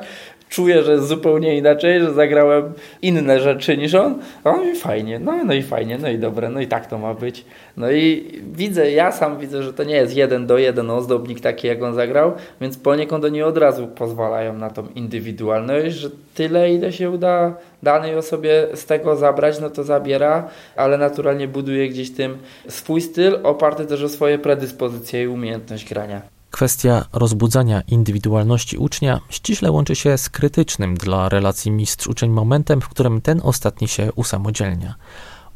[0.52, 4.18] czuję, że zupełnie inaczej, że zagrałem inne rzeczy niż on.
[4.44, 7.14] On mi fajnie, no, no i fajnie, no i dobre, no i tak to ma
[7.14, 7.44] być.
[7.76, 11.66] No i widzę, ja sam widzę, że to nie jest jeden do jeden ozdobnik taki,
[11.66, 16.92] jak on zagrał, więc poniekąd oni od razu pozwalają na tą indywidualność, że tyle, ile
[16.92, 22.38] się uda danej osobie z tego zabrać, no to zabiera, ale naturalnie buduje gdzieś tym
[22.68, 26.41] swój styl, oparty też o swoje predyspozycje i umiejętność grania.
[26.52, 33.20] Kwestia rozbudzania indywidualności ucznia ściśle łączy się z krytycznym dla relacji mistrz-uczeń momentem, w którym
[33.20, 34.94] ten ostatni się usamodzielnia.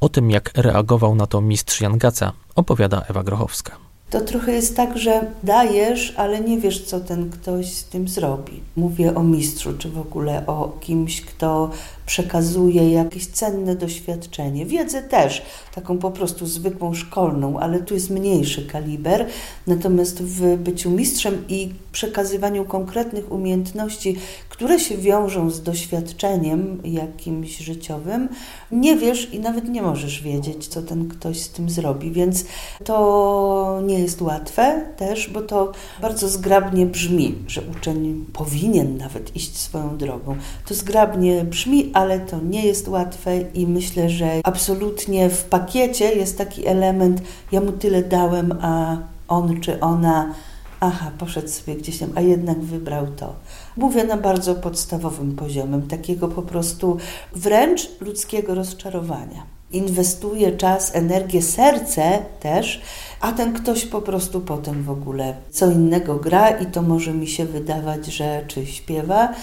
[0.01, 3.86] O tym, jak reagował na to mistrz Jan Gaca, opowiada Ewa Grochowska.
[4.11, 8.61] To trochę jest tak, że dajesz, ale nie wiesz, co ten ktoś z tym zrobi.
[8.77, 11.71] Mówię o mistrzu, czy w ogóle o kimś, kto
[12.07, 14.67] przekazuje jakieś cenne doświadczenie.
[14.67, 15.43] Wiedzę też,
[15.75, 19.27] taką po prostu zwykłą szkolną, ale tu jest mniejszy kaliber.
[19.67, 24.17] Natomiast w byciu mistrzem i przekazywaniu konkretnych umiejętności,
[24.57, 28.29] które się wiążą z doświadczeniem jakimś życiowym,
[28.73, 32.11] nie wiesz i nawet nie możesz wiedzieć, co ten ktoś z tym zrobi.
[32.11, 32.45] Więc
[32.85, 39.57] to nie jest łatwe też, bo to bardzo zgrabnie brzmi, że uczeń powinien nawet iść
[39.57, 40.37] swoją drogą.
[40.69, 46.39] To zgrabnie brzmi, ale to nie jest łatwe i myślę, że absolutnie w pakiecie jest
[46.39, 48.97] taki element, ja mu tyle dałem, a
[49.29, 50.35] on czy ona,
[50.81, 53.35] aha, poszedł sobie gdzieś tam, a jednak wybrał to.
[53.77, 56.97] Mówię na bardzo podstawowym poziomie, takiego po prostu
[57.33, 59.47] wręcz ludzkiego rozczarowania.
[59.73, 62.83] Inwestuje czas, energię, serce też,
[63.21, 67.27] a ten ktoś po prostu potem w ogóle co innego gra i to może mi
[67.27, 69.35] się wydawać, że czy śpiewa,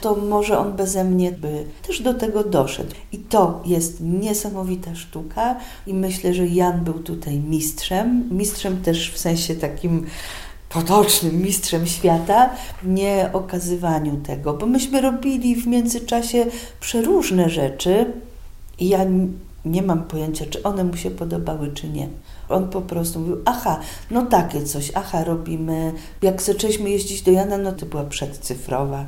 [0.00, 2.90] to może on beze mnie by też do tego doszedł.
[3.12, 8.28] I to jest niesamowita sztuka i myślę, że Jan był tutaj mistrzem.
[8.30, 10.06] Mistrzem też w sensie takim
[10.74, 12.50] potocznym mistrzem świata,
[12.84, 16.46] nie okazywaniu tego, bo myśmy robili w międzyczasie
[16.80, 18.12] przeróżne rzeczy
[18.78, 19.00] i ja
[19.64, 22.08] nie mam pojęcia, czy one mu się podobały, czy nie.
[22.48, 25.92] On po prostu mówił, aha, no takie coś, aha, robimy.
[26.22, 29.06] Jak zaczęliśmy jeździć do Jana, no to była przedcyfrowa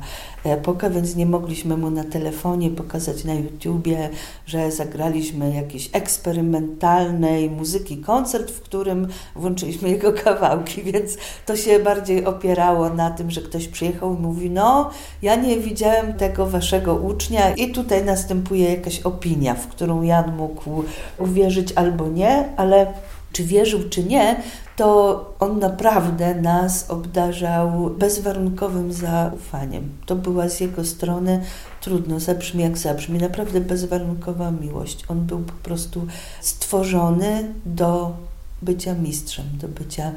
[0.53, 4.09] epoka, więc nie mogliśmy mu na telefonie pokazać na YouTubie,
[4.45, 12.25] że zagraliśmy jakiś eksperymentalnej muzyki koncert, w którym włączyliśmy jego kawałki, więc to się bardziej
[12.25, 14.89] opierało na tym, że ktoś przyjechał i mówi, no
[15.21, 20.83] ja nie widziałem tego waszego ucznia i tutaj następuje jakaś opinia, w którą Jan mógł
[21.17, 22.93] uwierzyć albo nie, ale
[23.31, 24.41] czy wierzył, czy nie,
[24.77, 29.89] to on naprawdę nas obdarzał bezwarunkowym zaufaniem.
[30.05, 31.41] To była z jego strony,
[31.81, 35.03] trudno, zabrzmi jak zabrzmi, naprawdę bezwarunkowa miłość.
[35.07, 36.07] On był po prostu
[36.41, 38.13] stworzony do
[38.61, 40.11] bycia mistrzem, do bycia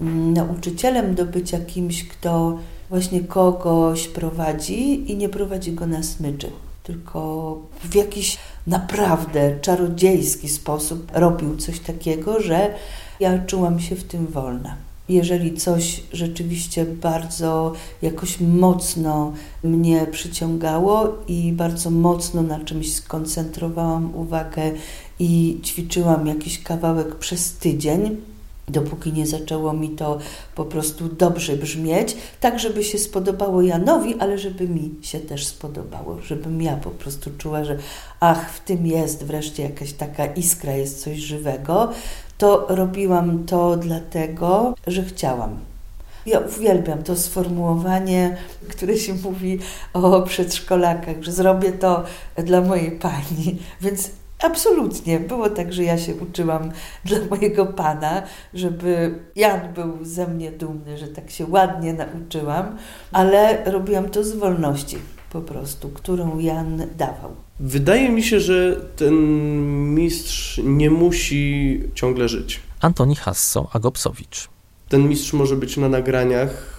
[0.00, 2.58] mm, nauczycielem, do bycia kimś, kto
[2.90, 6.50] właśnie kogoś prowadzi i nie prowadzi go na smyczy,
[6.82, 12.74] tylko w jakiś naprawdę czarodziejski sposób robił coś takiego, że
[13.20, 14.76] ja czułam się w tym wolna.
[15.08, 19.32] Jeżeli coś rzeczywiście bardzo jakoś mocno
[19.64, 24.72] mnie przyciągało i bardzo mocno na czymś skoncentrowałam uwagę
[25.18, 28.16] i ćwiczyłam jakiś kawałek przez tydzień,
[28.68, 30.18] dopóki nie zaczęło mi to
[30.54, 36.20] po prostu dobrze brzmieć, tak żeby się spodobało Janowi, ale żeby mi się też spodobało,
[36.20, 37.78] żebym ja po prostu czuła, że
[38.20, 41.92] ach, w tym jest wreszcie jakaś taka iskra, jest coś żywego,
[42.38, 45.58] to robiłam to dlatego, że chciałam.
[46.26, 48.36] Ja uwielbiam to sformułowanie,
[48.68, 49.58] które się mówi
[49.92, 52.04] o przedszkolakach, że zrobię to
[52.36, 53.58] dla mojej pani.
[53.80, 54.10] Więc
[54.42, 56.72] absolutnie było tak, że ja się uczyłam
[57.04, 58.22] dla mojego pana,
[58.54, 62.76] żeby Jan był ze mnie dumny, że tak się ładnie nauczyłam,
[63.12, 64.98] ale robiłam to z wolności
[65.30, 67.30] po prostu, którą Jan dawał.
[67.60, 69.14] Wydaje mi się, że ten
[69.94, 72.60] mistrz nie musi ciągle żyć.
[72.80, 74.48] Antoni Hasso-Agopsowicz.
[74.88, 76.76] Ten mistrz może być na nagraniach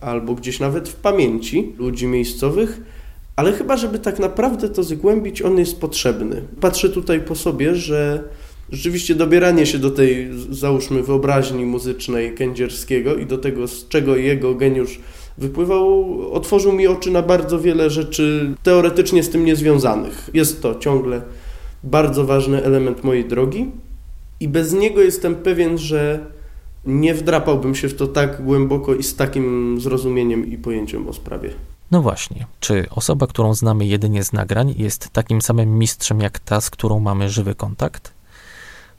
[0.00, 2.80] albo gdzieś nawet w pamięci ludzi miejscowych,
[3.36, 6.42] ale chyba, żeby tak naprawdę to zgłębić, on jest potrzebny.
[6.60, 8.24] Patrzę tutaj po sobie, że
[8.72, 14.54] rzeczywiście dobieranie się do tej, załóżmy, wyobraźni muzycznej Kędzierskiego i do tego, z czego jego
[14.54, 15.00] geniusz
[15.40, 20.30] wypływał, otworzył mi oczy na bardzo wiele rzeczy teoretycznie z tym niezwiązanych.
[20.34, 21.22] Jest to ciągle
[21.84, 23.70] bardzo ważny element mojej drogi
[24.40, 26.26] i bez niego jestem pewien, że
[26.86, 31.50] nie wdrapałbym się w to tak głęboko i z takim zrozumieniem i pojęciem o sprawie.
[31.90, 36.60] No właśnie, czy osoba, którą znamy jedynie z nagrań, jest takim samym mistrzem jak ta,
[36.60, 38.19] z którą mamy żywy kontakt?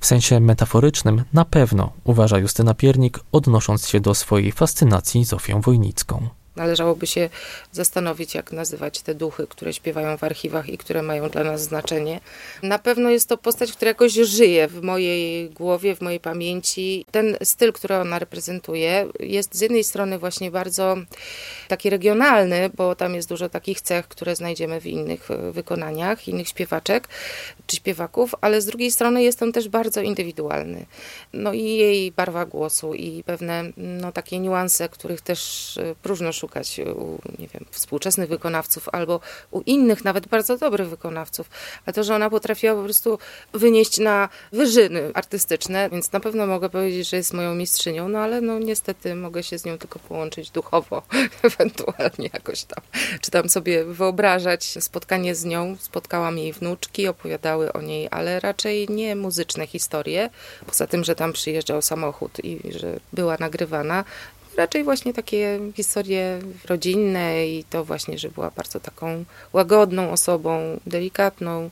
[0.01, 6.29] W sensie metaforycznym na pewno, uważa Justyna Piernik, odnosząc się do swojej fascynacji Zofią Wojnicką.
[6.55, 7.29] Należałoby się
[7.71, 12.19] zastanowić, jak nazywać te duchy, które śpiewają w archiwach i które mają dla nas znaczenie.
[12.63, 17.05] Na pewno jest to postać, która jakoś żyje w mojej głowie, w mojej pamięci.
[17.11, 20.97] Ten styl, który ona reprezentuje, jest z jednej strony właśnie bardzo
[21.67, 27.07] taki regionalny, bo tam jest dużo takich cech, które znajdziemy w innych wykonaniach, innych śpiewaczek
[27.67, 30.85] czy śpiewaków, ale z drugiej strony jest on też bardzo indywidualny.
[31.33, 37.19] No i jej barwa głosu i pewne no, takie niuanse, których też próżno szukać u
[37.39, 39.19] nie wiem, współczesnych wykonawców albo
[39.51, 41.49] u innych, nawet bardzo dobrych wykonawców.
[41.85, 43.19] A to, że ona potrafiła po prostu
[43.53, 48.41] wynieść na wyżyny artystyczne, więc na pewno mogę powiedzieć, że jest moją mistrzynią, no ale
[48.41, 51.01] no niestety mogę się z nią tylko połączyć duchowo,
[51.47, 52.83] ewentualnie jakoś tam.
[53.21, 55.77] Czy tam sobie wyobrażać spotkanie z nią.
[55.79, 60.29] Spotkałam jej wnuczki, opowiadały o niej, ale raczej nie muzyczne historie.
[60.65, 64.03] Poza tym, że tam przyjeżdżał samochód i że była nagrywana,
[64.57, 71.69] raczej właśnie takie historie rodzinne i to właśnie, że była bardzo taką łagodną osobą, delikatną,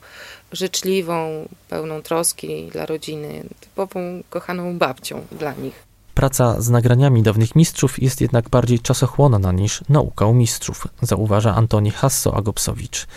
[0.52, 5.89] życzliwą, pełną troski dla rodziny, typową kochaną babcią dla nich.
[6.13, 11.92] Praca z nagraniami dawnych mistrzów jest jednak bardziej czasochłonna niż nauka u mistrzów, zauważa Antoni
[11.92, 13.08] Hasso-Agopsowicz.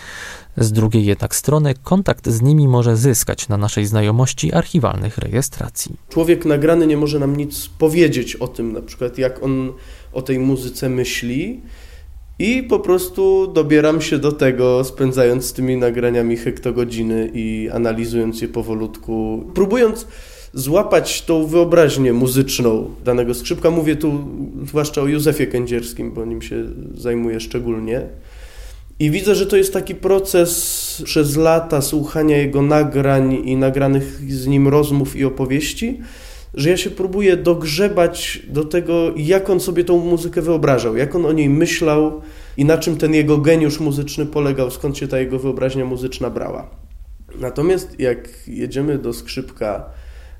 [0.57, 5.95] Z drugiej jednak strony kontakt z nimi może zyskać na naszej znajomości archiwalnych rejestracji.
[6.09, 9.73] Człowiek nagrany nie może nam nic powiedzieć o tym, na przykład jak on
[10.13, 11.61] o tej muzyce myśli.
[12.39, 18.47] I po prostu dobieram się do tego, spędzając z tymi nagraniami hektogodziny i analizując je
[18.47, 20.07] powolutku, próbując
[20.53, 23.71] złapać tą wyobraźnię muzyczną danego skrzypka.
[23.71, 24.27] Mówię tu
[24.65, 26.63] zwłaszcza o Józefie Kędzierskim, bo nim się
[26.95, 28.01] zajmuję szczególnie.
[28.99, 34.47] I widzę, że to jest taki proces przez lata słuchania jego nagrań i nagranych z
[34.47, 35.99] nim rozmów i opowieści,
[36.53, 41.25] że ja się próbuję dogrzebać do tego, jak on sobie tą muzykę wyobrażał, jak on
[41.25, 42.21] o niej myślał
[42.57, 46.69] i na czym ten jego geniusz muzyczny polegał, skąd się ta jego wyobraźnia muzyczna brała.
[47.39, 49.85] Natomiast jak jedziemy do skrzypka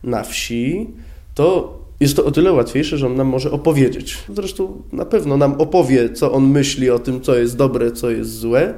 [0.04, 0.90] na wsi,
[1.36, 4.18] to jest to o tyle łatwiejsze, że on nam może opowiedzieć.
[4.36, 8.40] Zresztą na pewno nam opowie, co on myśli o tym, co jest dobre, co jest
[8.40, 8.74] złe.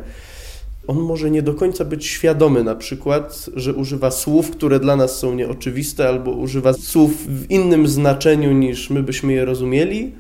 [0.88, 5.20] On może nie do końca być świadomy, na przykład, że używa słów, które dla nas
[5.20, 10.12] są nieoczywiste, albo używa słów w innym znaczeniu niż my byśmy je rozumieli.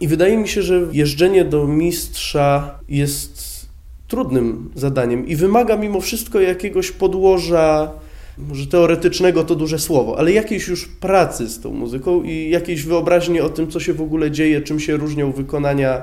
[0.00, 3.66] I wydaje mi się, że jeżdżenie do mistrza jest
[4.08, 7.92] trudnym zadaniem i wymaga mimo wszystko jakiegoś podłoża
[8.38, 13.40] może teoretycznego to duże słowo, ale jakiejś już pracy z tą muzyką i jakiejś wyobraźni
[13.40, 16.02] o tym, co się w ogóle dzieje, czym się różnią wykonania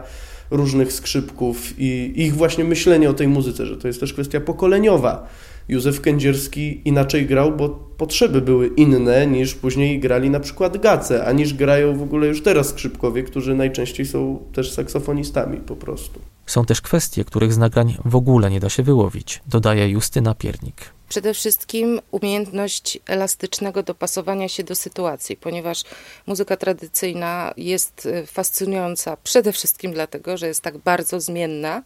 [0.52, 5.28] różnych skrzypków i ich właśnie myślenie o tej muzyce, że to jest też kwestia pokoleniowa.
[5.70, 11.32] Józef Kędzierski inaczej grał, bo potrzeby były inne niż później grali na przykład gace, a
[11.32, 16.20] niż grają w ogóle już teraz skrzypkowie, którzy najczęściej są też saksofonistami po prostu.
[16.48, 20.98] Są też kwestie, których z nagrań w ogóle nie da się wyłowić, dodaje Justyna Piernik.
[21.10, 25.84] Przede wszystkim umiejętność elastycznego dopasowania się do sytuacji, ponieważ
[26.26, 31.84] muzyka tradycyjna jest e, fascynująca przede wszystkim dlatego, że jest tak bardzo zmienna,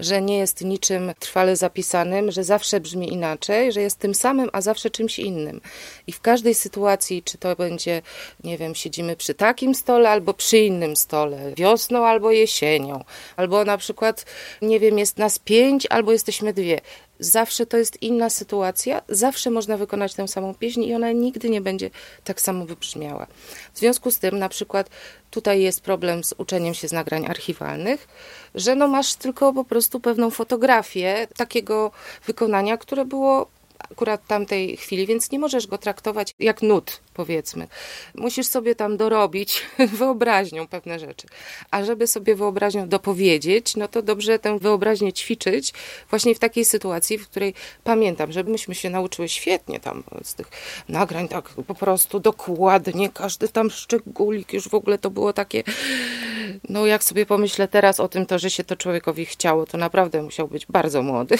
[0.00, 4.60] że nie jest niczym trwale zapisanym, że zawsze brzmi inaczej, że jest tym samym, a
[4.60, 5.60] zawsze czymś innym.
[6.06, 8.02] I w każdej sytuacji, czy to będzie,
[8.44, 13.04] nie wiem, siedzimy przy takim stole albo przy innym stole, wiosną albo jesienią,
[13.36, 14.24] albo na przykład,
[14.62, 16.80] nie wiem, jest nas pięć albo jesteśmy dwie
[17.20, 21.60] zawsze to jest inna sytuacja, zawsze można wykonać tę samą pieśń i ona nigdy nie
[21.60, 21.90] będzie
[22.24, 23.26] tak samo wybrzmiała.
[23.74, 24.90] W związku z tym, na przykład,
[25.30, 28.08] tutaj jest problem z uczeniem się z nagrań archiwalnych,
[28.54, 31.90] że no masz tylko po prostu pewną fotografię takiego
[32.26, 33.46] wykonania, które było
[33.78, 37.68] akurat tamtej chwili, więc nie możesz go traktować jak nut, powiedzmy.
[38.14, 39.62] Musisz sobie tam dorobić
[40.00, 41.26] wyobraźnią pewne rzeczy.
[41.70, 45.72] A żeby sobie wyobraźnią dopowiedzieć, no to dobrze tę wyobraźnię ćwiczyć
[46.10, 47.54] właśnie w takiej sytuacji, w której
[47.84, 50.46] pamiętam, że myśmy się nauczyły świetnie tam z tych
[50.88, 55.62] nagrań, tak po prostu dokładnie, każdy tam szczególik, już w ogóle to było takie,
[56.68, 60.22] no jak sobie pomyślę teraz o tym, to, że się to człowiekowi chciało, to naprawdę
[60.22, 61.36] musiał być bardzo młody,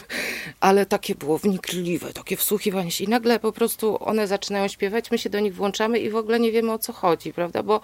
[0.60, 5.18] ale takie było wnikliwe, takie wsłuchiwanie się i nagle po prostu one zaczynają śpiewać, my
[5.18, 7.62] się do nich włączamy i w ogóle nie wiemy o co chodzi, prawda?
[7.62, 7.80] Bo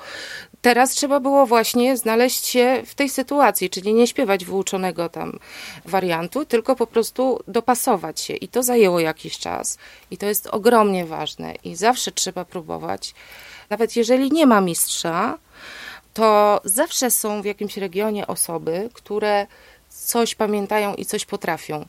[0.61, 5.39] teraz trzeba było właśnie znaleźć się w tej sytuacji, czyli nie śpiewać wyuczonego tam
[5.85, 8.35] wariantu, tylko po prostu dopasować się.
[8.35, 9.79] I to zajęło jakiś czas.
[10.11, 11.55] I to jest ogromnie ważne.
[11.65, 13.15] I zawsze trzeba próbować.
[13.71, 15.39] Nawet jeżeli nie ma mistrza,
[16.15, 19.47] to zawsze są w jakimś regionie osoby, które
[19.89, 21.87] coś pamiętają i coś potrafią.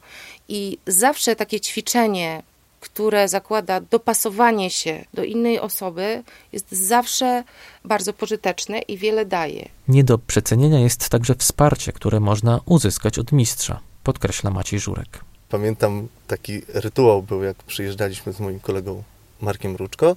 [0.47, 2.43] I zawsze takie ćwiczenie
[2.79, 7.43] które zakłada dopasowanie się do innej osoby, jest zawsze
[7.85, 9.69] bardzo pożyteczne i wiele daje.
[9.87, 15.19] Nie do przecenienia jest także wsparcie, które można uzyskać od mistrza, podkreśla Maciej Żurek.
[15.49, 19.03] Pamiętam taki rytuał był, jak przyjeżdżaliśmy z moim kolegą
[19.41, 20.15] Markiem Ruczko.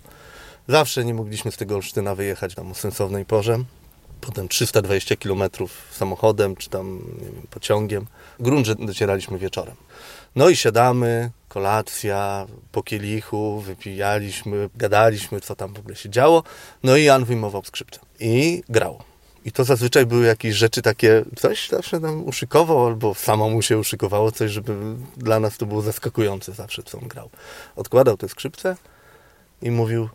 [0.69, 3.59] Zawsze nie mogliśmy z tego Olsztyna wyjechać tam o sensownej porze.
[4.21, 5.43] Potem 320 km
[5.91, 8.07] samochodem, czy tam wiem, pociągiem.
[8.41, 9.77] Grunt, że docieraliśmy wieczorem.
[10.37, 16.43] No i siadamy, kolacja, po kielichu, wypijaliśmy, gadaliśmy, co tam w ogóle się działo.
[16.83, 18.99] No i Jan wyjmował skrzypce i grał.
[19.45, 24.33] I to zazwyczaj były jakieś rzeczy takie, coś zawsze nam uszykował, albo samemu się uszykowało
[24.33, 24.77] coś, żeby
[25.17, 27.31] dla nas to było zaskakujące zawsze, co on grał.
[27.77, 28.77] Odkładał te skrzypce
[29.63, 30.09] i mówił,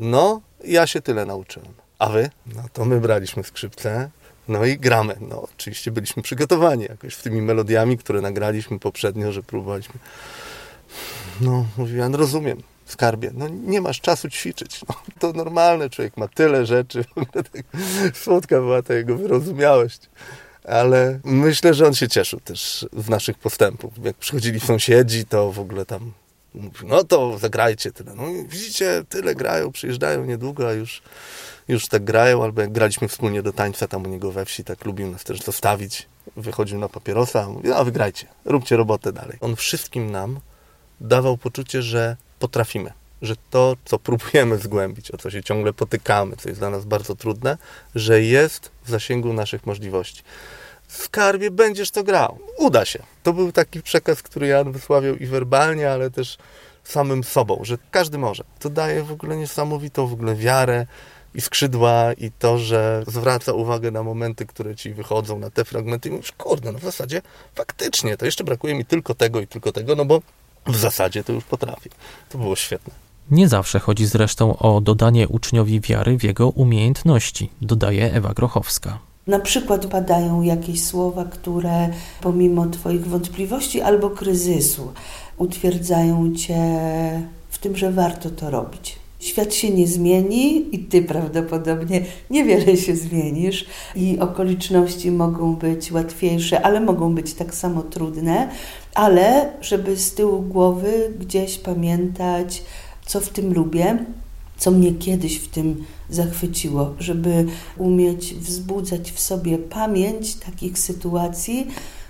[0.00, 1.72] no, ja się tyle nauczyłem.
[2.00, 2.30] A wy?
[2.46, 4.10] No to my braliśmy skrzypce,
[4.48, 5.16] no i gramy.
[5.20, 9.94] No oczywiście byliśmy przygotowani jakoś z tymi melodiami, które nagraliśmy poprzednio, że próbowaliśmy.
[11.40, 14.80] No, mówiłem, rozumiem, skarbie, no nie masz czasu ćwiczyć.
[14.88, 17.04] No, to normalne, człowiek ma tyle rzeczy.
[17.32, 17.62] Tak
[18.16, 20.00] słodka była ta jego wyrozumiałość.
[20.64, 23.92] Ale myślę, że on się cieszył też z naszych postępów.
[24.04, 26.12] Jak przychodzili sąsiedzi, to w ogóle tam
[26.84, 28.14] no to zagrajcie tyle.
[28.14, 31.02] No widzicie, tyle grają, przyjeżdżają niedługo, a już
[31.70, 34.84] już tak grają, albo jak graliśmy wspólnie do tańca tam u niego we wsi, tak
[34.84, 36.08] lubił nas też zostawić.
[36.36, 39.38] Wychodził na papierosa, mówi, a wygrajcie, róbcie robotę dalej.
[39.40, 40.40] On wszystkim nam
[41.00, 46.48] dawał poczucie, że potrafimy, że to, co próbujemy zgłębić, o co się ciągle potykamy, co
[46.48, 47.58] jest dla nas bardzo trudne,
[47.94, 50.22] że jest w zasięgu naszych możliwości.
[50.88, 52.38] Skarbie będziesz to grał.
[52.58, 53.02] Uda się.
[53.22, 56.38] To był taki przekaz, który Jan wysławiał i werbalnie, ale też
[56.84, 58.44] samym sobą, że każdy może.
[58.58, 60.86] To daje w ogóle niesamowitą w ogóle wiarę,
[61.34, 66.08] i skrzydła i to, że zwraca uwagę na momenty, które ci wychodzą, na te fragmenty
[66.08, 67.22] i mówisz, kurde, no w zasadzie
[67.54, 70.20] faktycznie, to jeszcze brakuje mi tylko tego i tylko tego, no bo
[70.66, 71.90] w zasadzie to już potrafię.
[72.28, 72.94] To było świetne.
[73.30, 78.98] Nie zawsze chodzi zresztą o dodanie uczniowi wiary w jego umiejętności, dodaje Ewa Grochowska.
[79.26, 81.88] Na przykład padają jakieś słowa, które
[82.20, 84.92] pomimo Twoich wątpliwości albo kryzysu
[85.36, 86.80] utwierdzają Cię
[87.50, 92.96] w tym, że warto to robić Świat się nie zmieni i ty prawdopodobnie niewiele się
[92.96, 93.66] zmienisz
[93.96, 98.50] i okoliczności mogą być łatwiejsze, ale mogą być tak samo trudne,
[98.94, 102.62] ale żeby z tyłu głowy gdzieś pamiętać,
[103.06, 103.98] co w tym lubię,
[104.58, 107.46] co mnie kiedyś w tym zachwyciło, żeby
[107.78, 111.66] umieć wzbudzać w sobie pamięć takich sytuacji,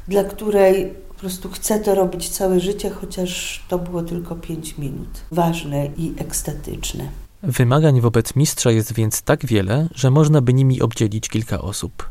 [0.08, 5.08] dla której po prostu chcę to robić całe życie, chociaż to było tylko 5 minut.
[5.30, 7.08] Ważne i ekstatyczne.
[7.42, 12.10] Wymagań wobec mistrza jest więc tak wiele, że można by nimi obdzielić kilka osób.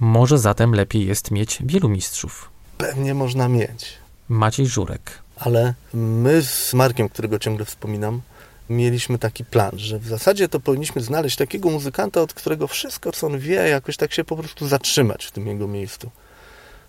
[0.00, 2.50] Może zatem lepiej jest mieć wielu mistrzów.
[2.78, 3.92] Pewnie można mieć.
[4.28, 5.18] Maciej Żurek.
[5.36, 8.20] Ale my z Markiem, którego ciągle wspominam,
[8.70, 13.26] mieliśmy taki plan, że w zasadzie to powinniśmy znaleźć takiego muzykanta, od którego wszystko, co
[13.26, 16.10] on wie, jakoś tak się po prostu zatrzymać w tym jego miejscu.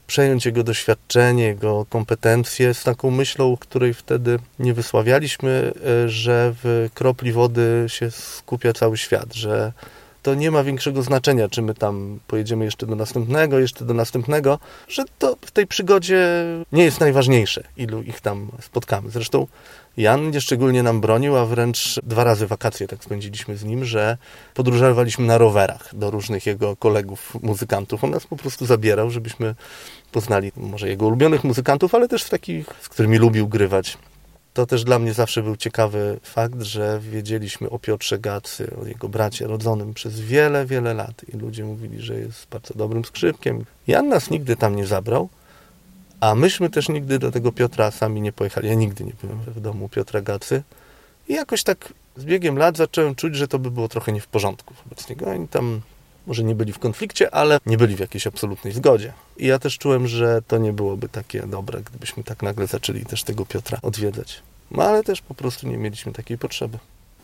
[0.07, 5.73] Przejąć jego doświadczenie, jego kompetencje z taką myślą, której wtedy nie wysławialiśmy,
[6.05, 9.73] e, że w kropli wody się skupia cały świat, że
[10.25, 14.59] to nie ma większego znaczenia, czy my tam pojedziemy jeszcze do następnego, jeszcze do następnego,
[14.87, 16.27] że to w tej przygodzie
[16.71, 19.09] nie jest najważniejsze, ilu ich tam spotkamy.
[19.09, 19.47] Zresztą
[19.97, 24.17] Jan nieszczególnie nam bronił, a wręcz dwa razy wakacje tak spędziliśmy z nim, że
[24.53, 28.03] podróżowaliśmy na rowerach do różnych jego kolegów muzykantów.
[28.03, 29.55] On nas po prostu zabierał, żebyśmy
[30.11, 33.97] poznali może jego ulubionych muzykantów, ale też takich, z którymi lubił grywać.
[34.55, 39.09] To też dla mnie zawsze był ciekawy fakt, że wiedzieliśmy o Piotrze Gacy, o jego
[39.09, 43.65] bracie rodzonym przez wiele, wiele lat i ludzie mówili, że jest bardzo dobrym skrzypkiem.
[43.87, 45.29] Jan nas nigdy tam nie zabrał,
[46.19, 48.67] a myśmy też nigdy do tego Piotra sami nie pojechali.
[48.67, 50.63] Ja nigdy nie byłem w domu Piotra Gacy.
[51.27, 54.27] I jakoś tak z biegiem lat zacząłem czuć, że to by było trochę nie w
[54.27, 55.25] porządku wobec niego.
[55.25, 55.81] Oni tam
[56.27, 59.13] może nie byli w konflikcie, ale nie byli w jakiejś absolutnej zgodzie.
[59.37, 63.23] I ja też czułem, że to nie byłoby takie dobre, gdybyśmy tak nagle zaczęli też
[63.23, 64.41] tego Piotra odwiedzać.
[64.71, 66.77] No ale też po prostu nie mieliśmy takiej potrzeby.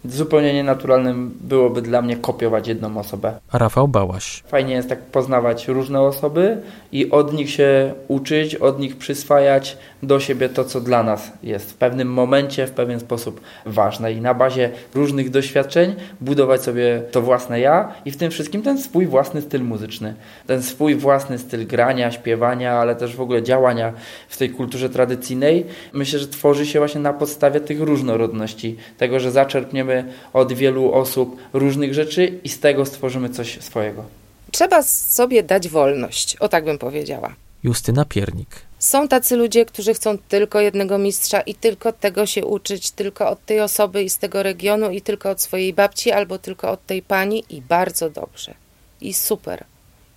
[0.05, 3.39] Zupełnie nienaturalnym byłoby dla mnie kopiować jedną osobę.
[3.53, 4.43] Rafał Bałaś.
[4.47, 10.19] Fajnie jest tak poznawać różne osoby i od nich się uczyć, od nich przyswajać do
[10.19, 14.13] siebie to, co dla nas jest w pewnym momencie, w pewien sposób ważne.
[14.13, 18.81] I na bazie różnych doświadczeń budować sobie to własne ja i w tym wszystkim ten
[18.81, 20.15] swój własny styl muzyczny.
[20.47, 23.93] Ten swój własny styl grania, śpiewania, ale też w ogóle działania
[24.29, 25.65] w tej kulturze tradycyjnej.
[25.93, 28.77] Myślę, że tworzy się właśnie na podstawie tych różnorodności.
[28.97, 34.03] Tego, że zaczerpniemy od wielu osób różnych rzeczy i z tego stworzymy coś swojego.
[34.51, 37.35] Trzeba sobie dać wolność, o tak bym powiedziała.
[37.63, 38.70] Justyna Piernik.
[38.81, 43.45] Są tacy ludzie, którzy chcą tylko jednego mistrza i tylko tego się uczyć, tylko od
[43.45, 47.01] tej osoby i z tego regionu i tylko od swojej babci albo tylko od tej
[47.01, 48.53] pani i bardzo dobrze.
[49.01, 49.65] I super.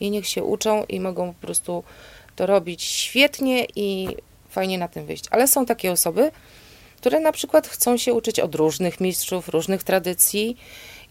[0.01, 1.85] I niech się uczą i mogą po prostu
[2.37, 4.09] to robić świetnie i
[4.51, 5.25] fajnie na tym wyjść.
[5.31, 6.31] Ale są takie osoby,
[6.97, 10.57] które na przykład chcą się uczyć od różnych mistrzów, różnych tradycji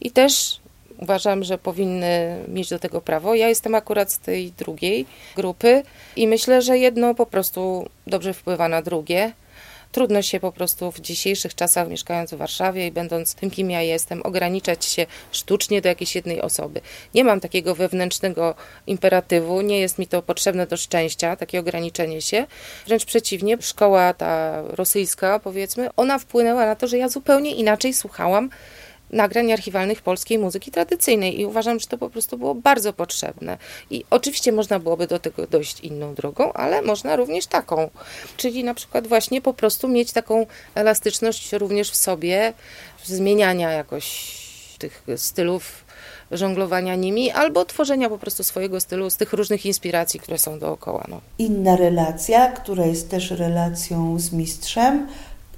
[0.02, 0.60] i też
[1.04, 3.36] uważam, że powinny mieć do tego prawo.
[3.36, 5.84] Ja jestem akurat z tej drugiej grupy
[6.16, 9.34] i myślę, że jedno po prostu dobrze wpływa na drugie.
[9.92, 13.82] Trudno się po prostu w dzisiejszych czasach, mieszkając w Warszawie i będąc tym, kim ja
[13.82, 16.82] jestem, ograniczać się sztucznie do jakiejś jednej osoby.
[17.14, 18.56] Nie mam takiego wewnętrznego
[18.88, 22.46] imperatywu, nie jest mi to potrzebne do szczęścia, takie ograniczenie się.
[22.88, 28.50] Wręcz przeciwnie, szkoła ta rosyjska, powiedzmy, ona wpłynęła na to, że ja zupełnie inaczej słuchałam
[29.14, 33.58] nagrań archiwalnych polskiej muzyki tradycyjnej i uważam, że to po prostu było bardzo potrzebne.
[33.90, 37.90] I oczywiście można byłoby do tego dojść inną drogą, ale można również taką.
[38.38, 40.46] Czyli na przykład właśnie po prostu mieć taką
[40.76, 42.54] elastyczność również w sobie,
[43.04, 44.34] zmieniania jakoś
[44.80, 45.84] tych stylów
[46.32, 51.06] żonglowania nimi, albo tworzenia po prostu swojego stylu z tych różnych inspiracji, które są dookoła.
[51.10, 51.22] No.
[51.38, 55.08] Inna relacja, która jest też relacją z mistrzem,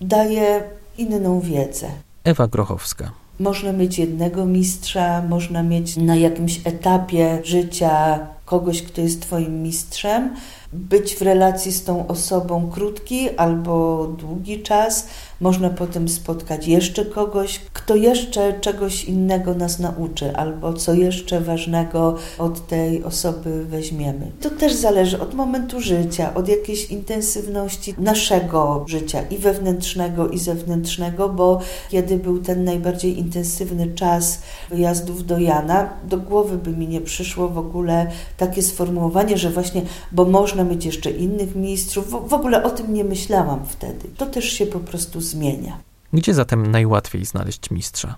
[0.02, 0.64] daje
[0.98, 1.88] inną wiedzę.
[2.24, 3.12] Ewa Grochowska.
[3.40, 10.36] Można mieć jednego mistrza, można mieć na jakimś etapie życia kogoś, kto jest Twoim mistrzem,
[10.74, 15.08] być w relacji z tą osobą krótki albo długi czas.
[15.42, 22.16] Można potem spotkać jeszcze kogoś, kto jeszcze czegoś innego nas nauczy, albo co jeszcze ważnego
[22.38, 24.32] od tej osoby weźmiemy.
[24.42, 31.30] To też zależy od momentu życia, od jakiejś intensywności naszego życia i wewnętrznego, i zewnętrznego,
[31.30, 31.60] bo
[31.90, 37.50] kiedy był ten najbardziej intensywny czas wyjazdów do Jana, do głowy by mi nie przyszło
[37.50, 39.82] w ogóle takie sformułowanie, że właśnie,
[40.12, 44.10] bo można mieć jeszcze innych mistrzów, w, w ogóle o tym nie myślałam wtedy.
[44.18, 45.80] To też się po prostu zmienia.
[46.14, 48.16] Gdzie zatem najłatwiej znaleźć mistrza?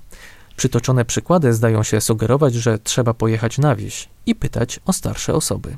[0.57, 5.77] Przytoczone przykłady zdają się sugerować, że trzeba pojechać na wieś i pytać o starsze osoby.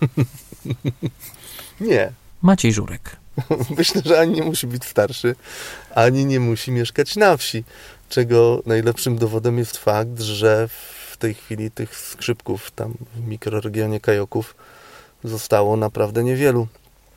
[1.80, 2.12] Nie.
[2.42, 3.16] Maciej Żurek.
[3.78, 5.34] Myślę, że ani nie musi być starszy,
[5.94, 7.64] ani nie musi mieszkać na wsi.
[8.08, 10.68] Czego najlepszym dowodem jest fakt, że
[11.10, 14.54] w tej chwili tych skrzypków tam w mikroregionie Kajoków
[15.24, 16.68] zostało naprawdę niewielu.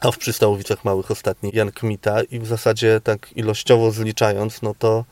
[0.04, 5.06] A w Przystałowicach Małych ostatni Jan Kmita i w zasadzie tak ilościowo zliczając, no to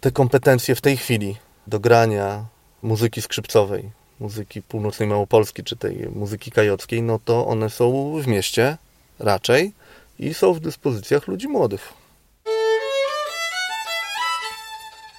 [0.00, 1.36] te kompetencje w tej chwili
[1.66, 2.44] do grania
[2.82, 3.90] muzyki skrzypcowej,
[4.20, 8.76] muzyki północnej Małopolski czy tej muzyki kajockiej, no to one są w mieście
[9.18, 9.72] raczej
[10.18, 11.92] i są w dyspozycjach ludzi młodych.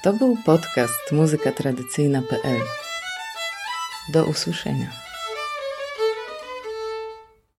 [0.03, 2.61] To był podcast muzykatradycyjna.pl.
[4.13, 5.02] Do usłyszenia.